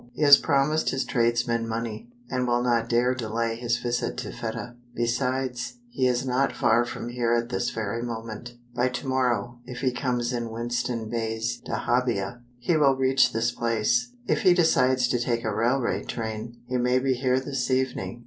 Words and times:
He 0.13 0.23
has 0.23 0.37
promised 0.37 0.89
his 0.89 1.05
tradesmen 1.05 1.67
money, 1.67 2.11
and 2.27 2.47
will 2.47 2.63
not 2.63 2.89
dare 2.89 3.13
delay 3.13 3.55
his 3.55 3.77
visit 3.77 4.17
to 4.17 4.31
Fedah. 4.31 4.75
Besides, 4.95 5.75
he 5.91 6.07
is 6.07 6.25
not 6.25 6.55
far 6.55 6.85
from 6.85 7.09
here 7.09 7.35
at 7.35 7.49
this 7.49 7.69
very 7.69 8.01
moment. 8.01 8.55
By 8.75 8.87
to 8.89 9.05
morrow, 9.07 9.59
if 9.67 9.81
he 9.81 9.91
comes 9.91 10.33
in 10.33 10.49
Winston 10.49 11.07
Bey's 11.07 11.61
dahabeah, 11.61 12.41
he 12.57 12.75
will 12.77 12.95
reach 12.95 13.31
this 13.31 13.51
place. 13.51 14.13
If 14.25 14.41
he 14.41 14.55
decides 14.55 15.07
to 15.07 15.19
take 15.19 15.43
a 15.43 15.53
railway 15.53 16.03
train, 16.03 16.57
he 16.65 16.77
may 16.77 16.97
be 16.97 17.13
here 17.13 17.39
this 17.39 17.69
evening." 17.69 18.19